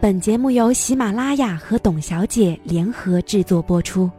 [0.00, 4.10] 本节目由喜马拉雅和董小姐联合制作播出。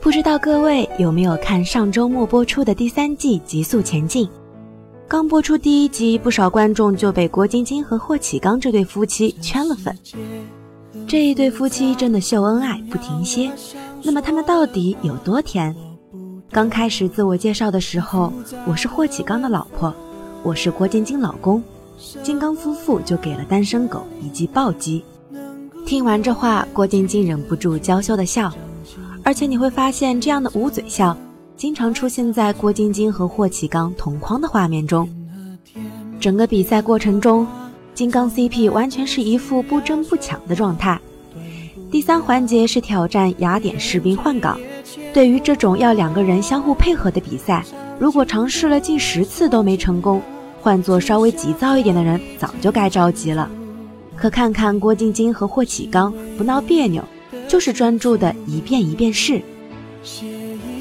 [0.00, 4.26] 不知道各位有没有看上周末播出的第三季《极速前进》？
[5.06, 9.96] 刚播出第一集，不少观众就被郭晶晶和霍启刚这对夫妻圈了粉。
[11.06, 13.52] 这一对夫妻真的秀恩爱不停歇，
[14.02, 15.72] 那么他们到底有多甜？
[16.50, 18.32] 刚开始自我介绍的时候，
[18.66, 19.94] 我是霍启刚的老婆。
[20.44, 21.62] 我是郭晶晶老公，
[22.22, 25.04] 金刚夫妇就给了单身狗一记暴击。
[25.84, 28.52] 听完这话，郭晶晶忍不住娇羞的笑，
[29.24, 31.16] 而且你会发现，这样的捂嘴笑
[31.56, 35.08] 经常出现在郭晶晶和霍启刚同框的画面中。
[36.20, 37.46] 整个比赛过程中，
[37.94, 40.98] 金刚 CP 完全是一副不争不抢的状态。
[41.90, 44.58] 第三环节是挑战雅典士兵换岗，
[45.12, 47.64] 对于这种要两个人相互配合的比赛。
[47.98, 50.22] 如果尝试了近十次都没成功，
[50.60, 53.50] 换做稍微急躁一点的人早就该着急了。
[54.16, 57.02] 可看看郭晶晶和霍启刚，不闹别扭，
[57.48, 59.42] 就是专注的一遍一遍试。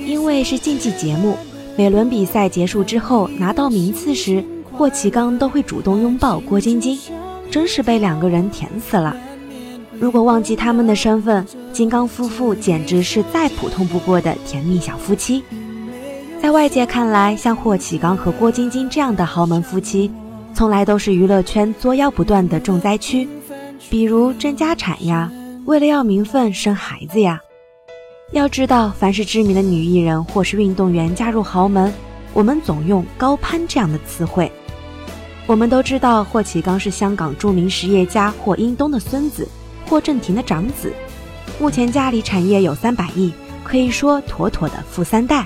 [0.05, 1.35] 因为是竞技节目，
[1.75, 6.97] 每轮比赛结束之后拿到名次时，霍启刚都会主动拥抱郭晶晶，
[7.49, 9.15] 真是被两个人甜死了。
[9.99, 15.43] 如果忘记他们的身份，金刚夫妇简直是再普通不过的甜蜜小夫妻。
[16.39, 20.09] 在外界看来，像霍启刚和郭晶晶这样的豪门夫妻，
[20.53, 23.27] 从来都是娱乐圈作妖不断的重灾区，
[23.89, 25.31] 比如争家产呀，
[25.65, 27.39] 为了要名分生孩子呀。
[28.31, 31.91] 要知道，凡是知名的女艺人或是运动员加入豪门，
[32.33, 34.51] 我们总用高攀这样的词汇。
[35.47, 39.47] 我们都知道，霍启刚是香港著名实业家霍英东的孙子，
[39.85, 40.93] 霍震霆的长子，
[41.59, 45.45] 目前家里产业有三百亿，可以说妥妥的富三代。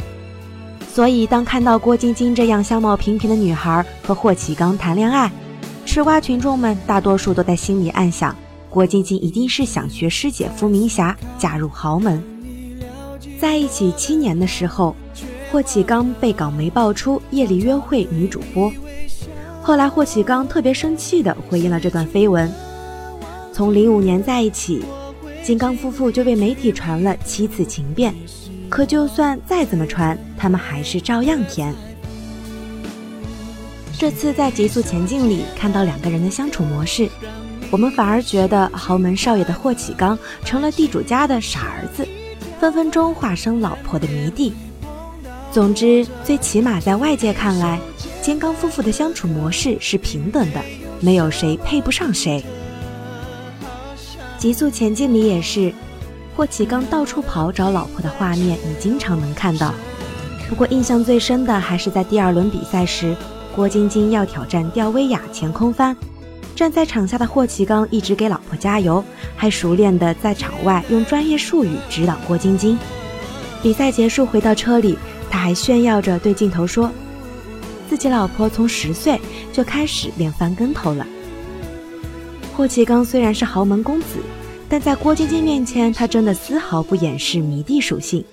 [0.93, 5.31] 所以，当看到郭晶晶这样相貌平平的女孩和霍启刚谈恋爱，
[5.85, 8.35] 吃瓜群众们大多数都在心里暗想：
[8.69, 12.21] 郭晶晶一定是想学师姐伏明霞，嫁入豪门。
[13.39, 14.93] 在一起七年的时候，
[15.49, 18.69] 霍启刚被港媒爆出夜里约会女主播，
[19.61, 22.51] 后来霍启刚特别生气地回应了这段绯闻。
[23.53, 24.83] 从零五年在一起，
[25.41, 28.13] 金刚夫妇就被媒体传了七次情变。
[28.71, 31.75] 可就算再怎么传，他们还是照样甜。
[33.99, 37.09] 这次在《极速前进》里看到两个人的相处模式，
[37.69, 42.07] 我们反而觉得豪门少爷的霍启刚成了地主家的傻儿子，
[42.61, 44.53] 分分钟化身老婆的迷弟。
[45.51, 47.77] 总之，最起码在外界看来，
[48.21, 50.61] 金刚夫妇的相处模式是平等的，
[51.01, 52.41] 没有谁配不上谁。
[54.41, 55.73] 《极速前进》里也是。
[56.35, 59.73] 霍启刚到处跑找老婆的画面，你经常能看到。
[60.49, 63.15] 不过印象最深的还是在第二轮比赛时，
[63.55, 65.95] 郭晶晶要挑战吊威亚前空翻，
[66.55, 69.03] 站在场下的霍启刚一直给老婆加油，
[69.35, 72.77] 还熟练的在场外用专业术语指导郭晶晶。
[73.61, 74.97] 比赛结束回到车里，
[75.29, 76.89] 他还炫耀着对镜头说，
[77.89, 79.19] 自己老婆从十岁
[79.53, 81.05] 就开始练翻跟头了。
[82.55, 84.17] 霍启刚虽然是豪门公子。
[84.71, 88.23] 但在郭晶晶面前，她真的丝毫不掩饰迷弟属性。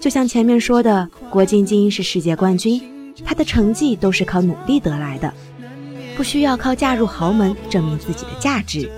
[0.00, 5.32] 就像前面说的，郭晶晶是世界冠军，她的成绩都是靠努力得来的，
[6.16, 8.90] 不需要靠嫁入豪门证明自己的价值。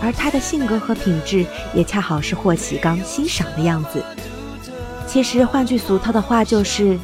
[0.00, 1.44] 而她的性格和品质，
[1.74, 4.00] 也恰好是霍启刚欣赏的样子。
[5.08, 6.96] 其实换句俗套的话，就是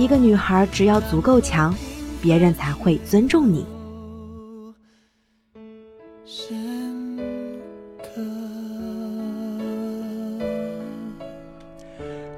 [0.00, 1.72] 一个女孩只要足够强，
[2.20, 3.64] 别人才会尊重你。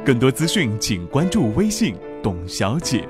[0.04, 3.08] 更多资讯，请关注微信“董小姐”。